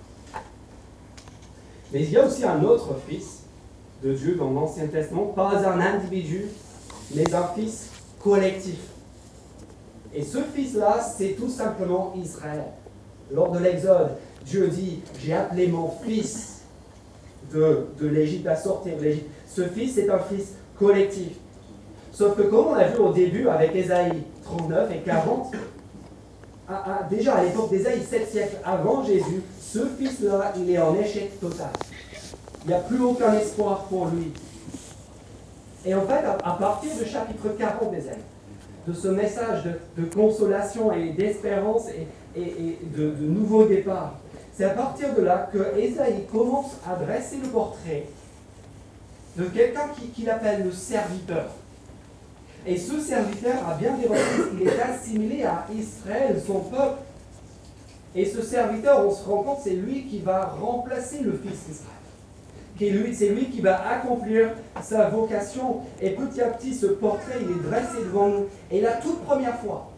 [1.92, 3.44] Mais il y a aussi un autre fils
[4.04, 6.46] de Dieu dans l'Ancien Testament, pas un individu,
[7.16, 7.90] mais un fils
[8.22, 8.80] collectif.
[10.14, 12.64] Et ce fils-là, c'est tout simplement Israël.
[13.32, 14.12] Lors de l'Exode,
[14.46, 16.62] Dieu dit, j'ai appelé mon fils
[17.54, 19.30] de, de l'Égypte à sortir de l'Égypte.
[19.48, 21.38] Ce fils est un fils collectif.
[22.12, 25.54] Sauf que comme on l'a vu au début avec Ésaïe 39 et 40,
[27.10, 31.70] déjà à l'époque d'Ésaïe, 7 siècles avant Jésus, ce fils-là, il est en échec total.
[32.64, 34.34] Il n'y a plus aucun espoir pour lui.
[35.86, 38.18] Et en fait, à, partir du chapitre 40 d'Ésaïe,
[38.88, 39.64] de ce message
[39.98, 41.88] de, consolation et d'espérance
[42.36, 44.16] et, de, de, nouveau départ,
[44.54, 48.08] c'est à partir de là que Ésaïe commence à dresser le portrait
[49.38, 51.46] de quelqu'un qu'il appelle le serviteur.
[52.68, 54.08] Et ce serviteur, a bien des
[54.60, 57.00] il est assimilé à Israël, son peuple.
[58.16, 61.98] Et ce serviteur, on se rend compte, c'est lui qui va remplacer le fils d'Israël
[63.14, 64.50] c'est lui qui va accomplir
[64.82, 65.82] sa vocation.
[66.02, 68.46] Et petit à petit, ce portrait, il est dressé devant nous.
[68.72, 69.90] Et la toute première fois,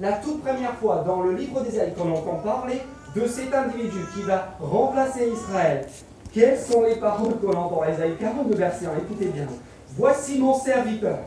[0.00, 2.80] la toute première fois dans le livre d'Ésaïe, qu'on entend parler
[3.14, 5.86] de cet individu qui va remplacer Israël,
[6.32, 7.84] quelles sont les paroles qu'on entend?
[7.84, 9.46] Ésaïe 42, verset 1, écoutez bien.
[9.96, 11.18] Voici mon serviteur,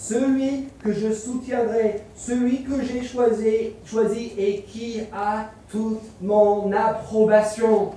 [0.00, 7.92] celui que je soutiendrai, celui que j'ai choisi, et qui a toute mon approbation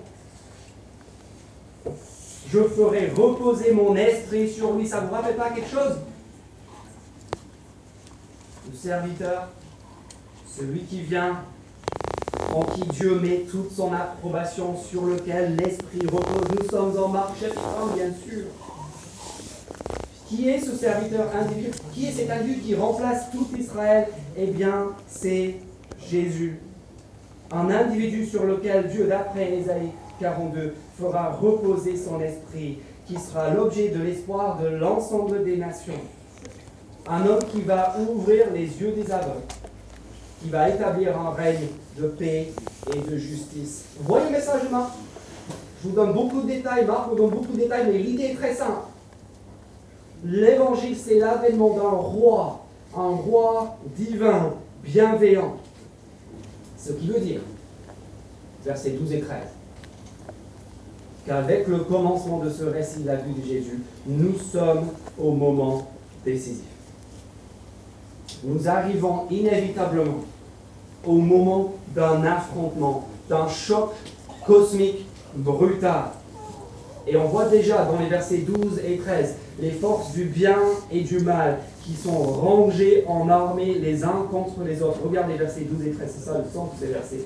[2.54, 4.88] je ferai reposer mon esprit sur lui.
[4.88, 5.98] Ça ne vous rappelle pas quelque chose?
[8.70, 9.48] Le serviteur,
[10.46, 11.40] celui qui vient,
[12.54, 16.60] en qui Dieu met toute son approbation, sur lequel l'esprit repose.
[16.62, 17.40] Nous sommes en marche
[17.96, 18.46] bien sûr.
[20.36, 24.08] Qui est ce serviteur individuel Qui est cet individu qui remplace tout Israël?
[24.36, 25.58] Eh bien, c'est
[26.10, 26.58] Jésus.
[27.52, 33.90] Un individu sur lequel Dieu, d'après Ésaïe 42, fera reposer son esprit, qui sera l'objet
[33.90, 36.02] de l'espoir de l'ensemble des nations.
[37.08, 39.46] Un homme qui va ouvrir les yeux des aveugles,
[40.42, 42.52] qui va établir un règne de paix
[42.92, 43.84] et de justice.
[44.00, 44.94] Voyez le message de Marc?
[45.84, 48.36] Je vous donne beaucoup de détails, Marc vous donne beaucoup de détails, mais l'idée est
[48.36, 48.93] très simple.
[50.26, 52.62] L'évangile, c'est l'avènement d'un roi,
[52.96, 55.58] un roi divin, bienveillant.
[56.78, 57.42] Ce qui veut dire,
[58.64, 59.38] versets 12 et 13,
[61.26, 64.88] qu'avec le commencement de ce récit de la vie de Jésus, nous sommes
[65.20, 65.88] au moment
[66.24, 66.66] décisif.
[68.46, 70.22] Nous arrivons inévitablement
[71.06, 73.92] au moment d'un affrontement, d'un choc
[74.46, 75.06] cosmique
[75.36, 76.06] brutal.
[77.08, 80.58] Et on voit déjà dans les versets 12 et 13 les forces du bien
[80.92, 85.00] et du mal qui sont rangées en armée les uns contre les autres.
[85.06, 87.26] Regardez versets 12 et 13, c'est ça le sens de ces versets.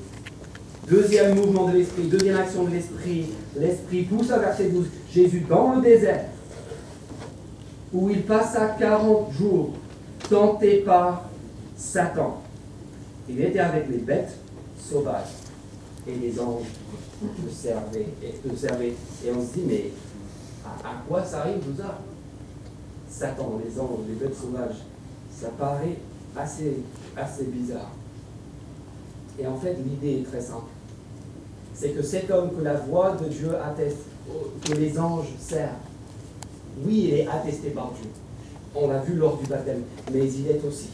[0.89, 3.27] Deuxième mouvement de l'esprit, deuxième action de l'esprit.
[3.57, 6.25] L'esprit pousse à verset 12 Jésus dans le désert,
[7.93, 9.71] où il passa 40 jours
[10.29, 11.29] tenté par
[11.75, 12.41] Satan.
[13.29, 14.37] Il était avec les bêtes
[14.79, 15.33] sauvages
[16.07, 16.63] et les anges
[17.21, 18.05] le servaient.
[18.23, 19.91] Et, et on se dit, mais
[20.65, 21.99] À, quoi ça arrive ça?
[23.17, 24.83] Satan, les anges, les bêtes sauvages.
[25.31, 25.97] Ça paraît
[26.35, 26.83] assez,
[27.47, 27.91] bizarre.
[29.39, 30.69] Et en fait, l'idée est très simple.
[31.73, 33.97] C'est que cet homme que la voix de Dieu atteste,
[34.65, 35.71] que les anges servent,
[36.85, 38.09] oui, il est attesté par Dieu.
[38.75, 39.81] On l'a vu lors du baptême,
[40.13, 40.89] mais il est aussi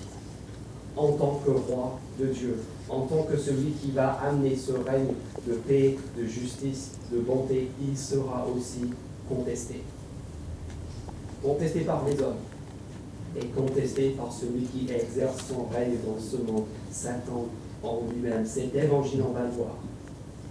[0.95, 2.57] en tant que roi de Dieu,
[2.87, 5.13] en tant que celui qui va amener ce règne
[5.47, 8.91] de paix, de justice, de bonté, il sera aussi
[9.27, 9.81] contesté.
[11.43, 12.37] Contesté par les hommes
[13.35, 17.47] et contesté par celui qui exerce son règne dans ce monde, Satan
[17.83, 18.45] en lui-même.
[18.45, 19.75] Cet évangile, on va le voir.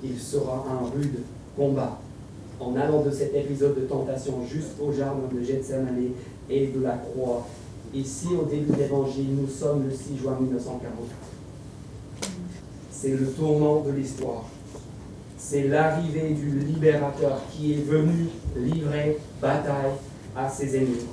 [0.04, 1.20] Il sera un rude
[1.56, 1.98] combat.
[2.60, 6.10] En allant de cet épisode de tentation jusqu'au jardin de Gethsemane
[6.50, 7.46] et de la croix,
[7.94, 11.06] ici au début de l'évangile, nous sommes le 6 juin 1944.
[12.90, 14.44] C'est le tournant de l'histoire.
[15.38, 19.92] C'est l'arrivée du libérateur qui est venu livrer bataille
[20.36, 21.06] à ses ennemis.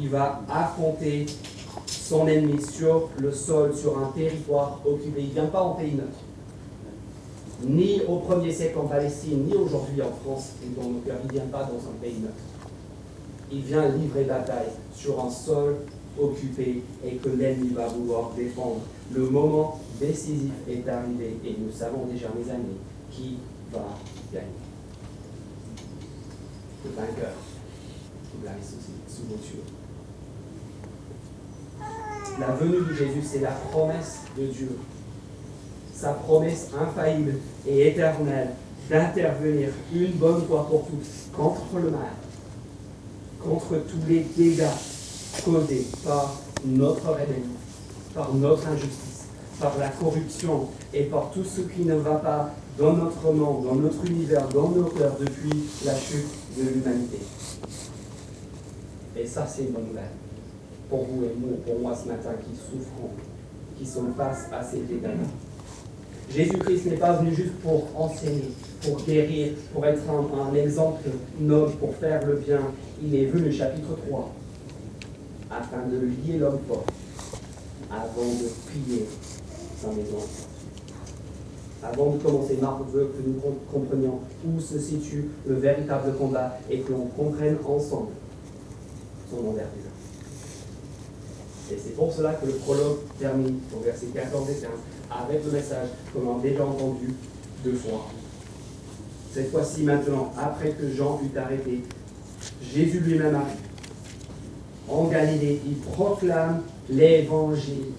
[0.00, 1.26] Il va affronter
[1.86, 5.20] son ennemi sur le sol, sur un territoire occupé.
[5.22, 6.18] Il ne vient pas en pays neutre.
[7.64, 10.88] Ni au premier siècle en Palestine, ni aujourd'hui en France et dans.
[10.88, 12.34] Il ne vient pas dans un pays neutre.
[13.50, 15.76] Il vient livrer bataille sur un sol
[16.20, 18.80] occupé et que l'ennemi va vouloir défendre.
[19.12, 22.76] Le moment décisif est arrivé et nous savons déjà, mes amis,
[23.10, 23.38] qui
[23.72, 23.84] va
[24.32, 24.46] gagner.
[26.84, 27.32] Le vainqueur.
[32.38, 34.78] La venue de Jésus, c'est la promesse de Dieu.
[35.92, 37.34] Sa promesse infaillible
[37.66, 38.50] et éternelle
[38.88, 42.12] d'intervenir une bonne fois pour toutes contre le mal,
[43.42, 44.62] contre tous les dégâts
[45.44, 47.56] causés par notre rébellion,
[48.14, 49.26] par notre injustice,
[49.60, 53.74] par la corruption et par tout ce qui ne va pas dans notre monde, dans
[53.74, 57.18] notre univers, dans nos cœurs depuis la chute de l'humanité.
[59.18, 60.04] Et ça, c'est une bonne nouvelle
[60.88, 63.10] pour vous et moi, pour moi ce matin qui souffrons,
[63.76, 65.10] qui sommes face à ces dégâts.
[66.34, 68.52] Jésus-Christ n'est pas venu juste pour enseigner,
[68.82, 71.08] pour guérir, pour être un, exemple
[71.40, 72.60] noble, pour faire le bien.
[73.02, 74.32] Il est venu, chapitre 3,
[75.50, 76.84] afin de lier l'homme fort,
[77.90, 79.06] avant de prier
[79.80, 80.24] sa maison.
[81.82, 83.40] Avant de commencer, Marc veut que nous
[83.72, 88.10] comprenions où se situe le véritable combat et que l'on comprenne ensemble
[89.30, 89.92] son envergure.
[91.70, 94.70] Et c'est pour cela que le prologue termine au verset 14 et 15
[95.10, 97.14] avec le message qu'on a déjà entendu
[97.64, 98.06] deux fois.
[99.32, 101.82] Cette fois-ci maintenant, après que Jean eut arrêté,
[102.62, 103.68] Jésus lui-même arrive.
[104.88, 107.92] En Galilée, il proclame l'évangile,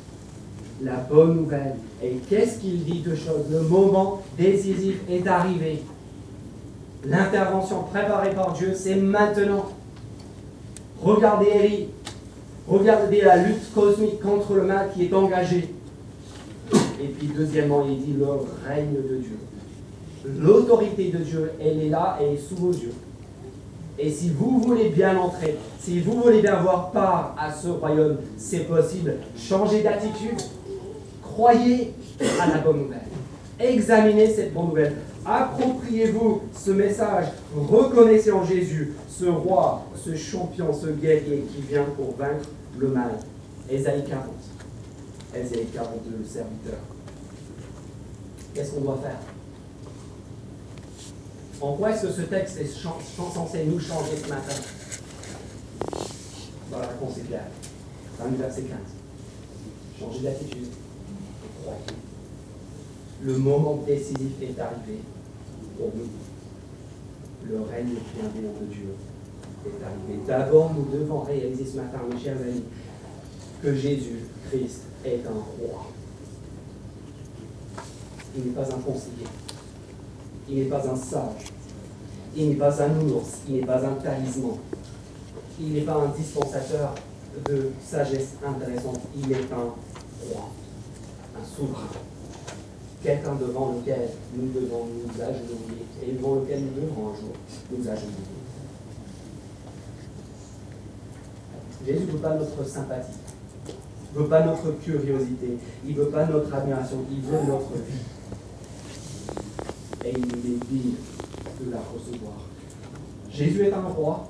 [0.82, 1.76] la bonne nouvelle.
[2.02, 5.84] Et qu'est-ce qu'il dit de choses Le moment décisif est arrivé.
[7.06, 9.70] L'intervention préparée par Dieu, c'est maintenant.
[11.02, 11.88] Regardez Élie,
[12.70, 15.74] Regardez la lutte cosmique contre le mal qui est engagée.
[17.02, 18.26] Et puis deuxièmement, il dit le
[18.68, 19.40] règne de Dieu.
[20.38, 22.94] L'autorité de Dieu, elle est là et est sous vos yeux.
[23.98, 28.18] Et si vous voulez bien entrer, si vous voulez bien avoir part à ce royaume,
[28.38, 29.16] c'est possible.
[29.36, 30.40] Changez d'attitude.
[31.24, 31.94] Croyez
[32.40, 33.00] à la bonne nouvelle.
[33.60, 34.96] Examinez cette bonne nouvelle.
[35.26, 37.26] Appropriez-vous ce message.
[37.56, 43.20] Reconnaissez en Jésus ce roi, ce champion, ce guerrier qui vient pour vaincre le mal.
[43.70, 44.24] Ésaïe 40.
[45.36, 46.80] Ésaïe 42, le serviteur.
[48.54, 49.20] Qu'est-ce qu'on doit faire?
[51.60, 54.56] En quoi est-ce que ce texte est censé nous changer ce matin?
[56.72, 57.48] Dans la réponse est claire.
[58.18, 58.78] Dans le verset 15.
[60.00, 60.68] Changer d'attitude.
[63.22, 65.00] Le moment décisif est arrivé
[65.78, 66.08] pour nous.
[67.50, 68.96] Le règne bienveillant de Dieu
[70.28, 72.64] D'abord, nous devons réaliser ce matin, mes chers amis,
[73.62, 75.88] que Jésus-Christ est un roi.
[78.36, 79.28] Il n'est pas un conseiller.
[80.48, 81.52] Il n'est pas un sage.
[82.36, 83.40] Il n'est pas un ours.
[83.48, 84.58] Il n'est pas un talisman.
[85.60, 86.96] Il n'est pas un dispensateur
[87.46, 89.02] de sagesse intéressante.
[89.16, 89.74] Il est un
[90.28, 90.50] roi,
[91.38, 91.88] un souverain.
[93.04, 97.34] Quelqu'un devant lequel nous devons nous agenouiller et devant lequel nous devons un jour
[97.72, 98.39] nous agenouiller.
[101.86, 103.18] Jésus ne veut pas notre sympathie.
[104.12, 105.58] Il ne veut pas notre curiosité.
[105.86, 106.98] Il ne veut pas notre admiration.
[107.12, 108.06] Il veut notre vie.
[110.06, 110.94] Et il est digne
[111.62, 112.34] de la recevoir.
[113.30, 114.28] Jésus est un roi.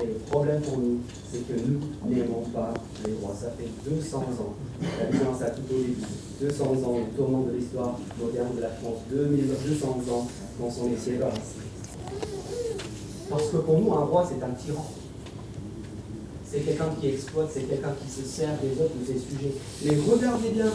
[0.00, 1.00] Et le problème pour nous,
[1.32, 2.72] c'est que nous n'aimons pas
[3.04, 3.34] les rois.
[3.34, 4.54] Ça fait 200 ans.
[4.80, 5.96] La violence a tout au début.
[6.40, 8.98] 200 ans, le tournant de l'histoire moderne de la France.
[9.10, 10.28] 2200 ans
[10.60, 11.18] dans son essai
[13.28, 14.86] Parce que pour nous, un roi, c'est un tyran.
[16.50, 19.52] C'est quelqu'un qui exploite, c'est quelqu'un qui se sert des autres de ses sujets.
[19.84, 20.66] Mais regardez bien,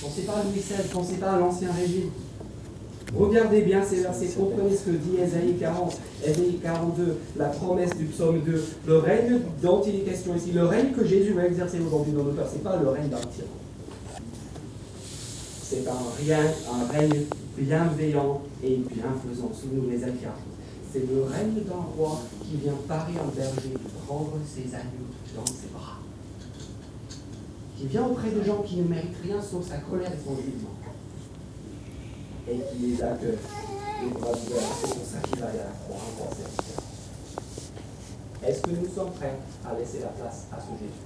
[0.00, 2.10] pensez pas à Louis XVI, pensez pas à l'Ancien Régime.
[3.14, 8.06] Regardez bien ces versets, comprenez ce que dit Ésaïe 40, Ésaïe 42, la promesse du
[8.06, 11.78] psaume 2, le règne dont il est question ici, le règne que Jésus va exercer
[11.86, 13.48] aujourd'hui dans nos cœurs, ce n'est pas le règne d'un tyran.
[15.62, 17.24] C'est un, un règne
[17.58, 20.53] bienveillant et bienfaisant, sous nous les Acharnes.
[20.94, 23.74] C'est le règne d'un roi qui vient parer en berger,
[24.06, 25.98] prendre ses agneaux dans ses bras.
[27.76, 30.70] Qui vient auprès de gens qui ne méritent rien sauf sa colère et son jugement
[32.46, 33.38] et qui les accueille
[34.02, 34.30] les bras.
[34.36, 36.30] C'est pour ça qu'il va à la croix en.
[38.46, 39.36] Est-ce que nous sommes prêts
[39.66, 41.02] à laisser la place à ce Jésus?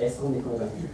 [0.00, 0.90] Est-ce qu'on est convaincu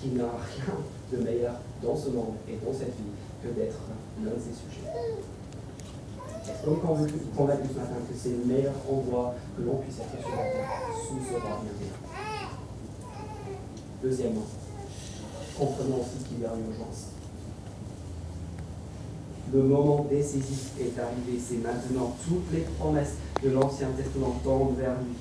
[0.00, 0.74] qu'il n'a rien
[1.12, 3.80] de meilleur dans ce monde et dans cette vie que d'être
[4.22, 4.88] l'un de ses sujets
[6.44, 10.20] Est-ce qu'on est convaincu, ce matin que c'est le meilleur endroit que l'on puisse être
[10.20, 10.70] sur la terre
[11.08, 11.60] sous ce roi
[14.02, 14.46] Deuxièmement,
[15.58, 17.12] comprenons aussi qu'il y a urgence.
[19.52, 22.16] Le moment décisif est arrivé, c'est maintenant.
[22.26, 25.16] Toutes les promesses de l'Ancien Testament tendent vers lui.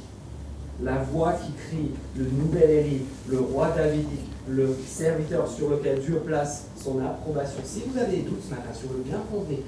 [0.82, 4.08] La voix qui crie, le nouvel Élie, le roi David,
[4.48, 7.60] le serviteur sur lequel Dieu place son approbation.
[7.66, 9.64] Si vous avez des doutes ce matin sur le bien fondé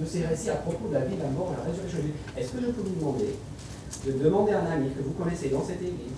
[0.00, 1.98] de ces récits à propos de la vie, de la mort, de la résurrection
[2.36, 3.36] est-ce que je peux vous demander
[4.06, 6.16] de demander à un ami que vous connaissez dans cette église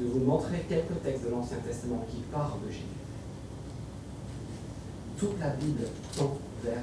[0.00, 2.84] de vous montrer quelques textes de l'Ancien Testament qui parlent de Jésus?
[5.18, 5.84] Toute la Bible
[6.16, 6.82] tend vers.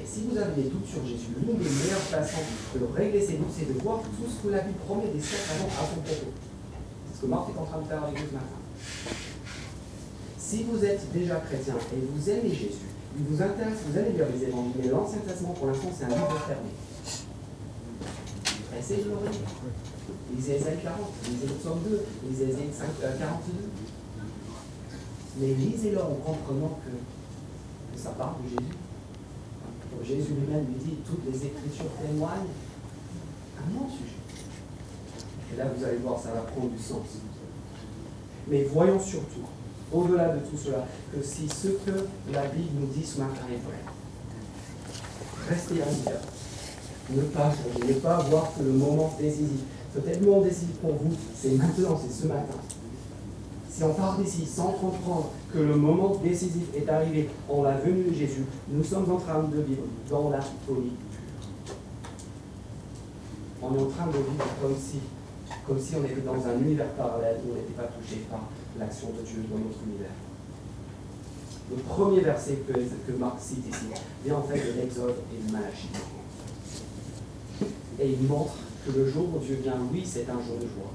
[0.00, 2.40] Et si vous avez des doutes sur Jésus, l'une des meilleures façons
[2.74, 5.60] de régler ces doutes, c'est de voir tout ce que la Bible promet des siècles
[5.60, 6.32] avant à son propos.
[7.04, 8.60] C'est ce que Marc est en train de faire avec vous ce matin.
[10.38, 12.88] Si vous êtes déjà chrétien et vous aimez Jésus,
[13.18, 16.08] il vous intéresse, vous allez lire les évangiles, mais l'Ancien Testament, pour l'instant, c'est un
[16.08, 16.70] livre fermé.
[18.78, 19.50] Essayez de le relire.
[20.34, 20.96] Lisez Ésaïe 40,
[21.28, 22.70] lisez le psaume 2, lisez Ésaïe
[23.00, 23.18] 42.
[25.40, 28.89] Mais lisez-le en comprenant que, ça parle de Jésus.
[30.02, 32.54] Jésus lui-même lui dit toutes les Écritures témoignent
[33.58, 34.20] à mon sujet.
[35.52, 37.06] Et là, vous allez voir, ça va prendre du sens.
[38.48, 39.46] Mais voyons surtout,
[39.92, 43.62] au-delà de tout cela, que si ce que la Bible nous dit ce matin est
[43.64, 43.78] vrai,
[45.48, 45.86] restez à
[47.10, 49.60] ne pas changer, ne pas voir que le moment décisif
[49.94, 52.58] peut-être on décide pour vous, c'est maintenant, c'est ce matin.
[53.80, 58.10] Si on part d'ici sans comprendre que le moment décisif est arrivé en la venue
[58.10, 60.92] de Jésus, nous sommes en train de vivre dans la folie.
[63.62, 64.98] On est en train de vivre comme si,
[65.66, 69.08] comme si on était dans un univers parallèle où on n'était pas touché par l'action
[69.18, 70.12] de Dieu dans notre univers.
[71.70, 73.86] Le premier verset que, Marc cite ici
[74.26, 75.88] vient en fait de l'Exode et de Malachie.
[77.98, 80.92] Et il montre que le jour où Dieu vient, oui, c'est un jour de joie.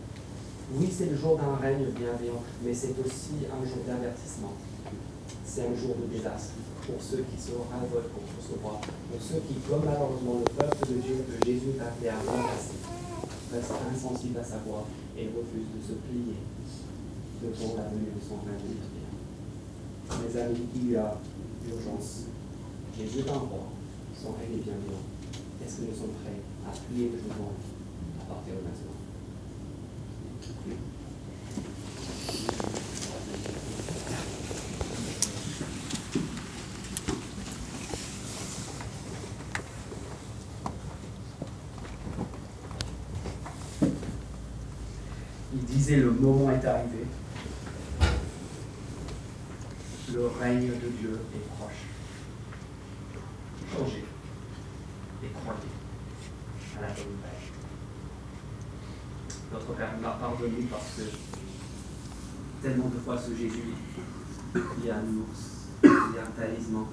[0.74, 4.54] Oui, c'est le jour d'un règne bienveillant, mais c'est aussi un jour d'avertissement.
[5.46, 9.46] C'est un jour de désastre pour ceux qui se révoltent contre ce roi, pour ceux
[9.46, 14.44] qui, comme malheureusement le peuple de Dieu que Jésus a fait à restent insensibles à
[14.44, 16.42] sa voix et refusent de se plier
[17.46, 19.22] devant la venue de son règne bienveillant.
[20.18, 21.14] Mes amis, il y a
[21.70, 22.26] urgence.
[22.98, 23.70] Jésus est un roi,
[24.18, 25.06] son règne est bienveillant.
[25.62, 27.54] Est-ce que nous sommes prêts à plier devant
[28.48, 28.95] il
[45.94, 47.06] le moment est arrivé.
[50.14, 51.86] Le règne de Dieu est proche.
[53.72, 54.06] Changez
[55.24, 55.60] et croyez
[56.78, 57.30] à la bonne nouvelle.
[59.54, 61.04] Notre Père nous a pardonné parce que
[62.64, 63.76] tellement de fois ce Jésus,
[64.56, 66.86] il y a un ours, il y a un talisman,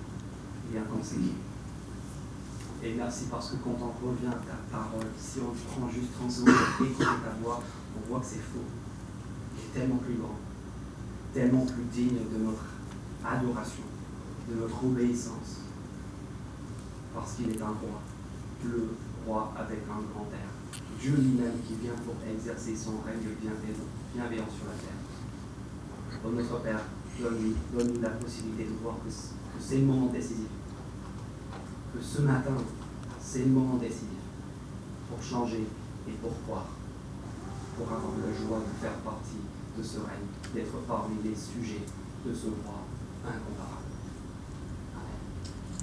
[0.68, 1.34] il y a un conseiller.
[2.82, 6.30] Et merci parce que quand on revient à ta parole, si on prend juste 30
[6.30, 7.62] secondes pour écouter ta voix,
[7.96, 8.81] on voit que c'est faux.
[9.72, 10.36] Tellement plus grand,
[11.32, 12.64] tellement plus digne de notre
[13.24, 13.84] adoration,
[14.50, 15.64] de notre obéissance.
[17.14, 18.02] Parce qu'il est un roi,
[18.64, 18.88] le
[19.26, 20.78] roi avec un grand air.
[21.00, 26.20] Dieu lui-même qui vient pour exercer son règne bienveillant sur la terre.
[26.22, 26.82] Oh notre Père,
[27.18, 29.10] donne-nous la possibilité de voir que,
[29.58, 30.48] c'est le moment décisif.
[31.94, 32.56] Que ce matin,
[33.18, 34.20] c'est le moment décisif
[35.08, 35.66] pour changer
[36.06, 36.66] et pour croire.
[37.78, 39.40] Pour avoir la joie de faire partie
[39.76, 41.86] de ce règne, d'être parmi les sujets
[42.26, 42.80] de ce roi
[43.24, 43.81] incomparable.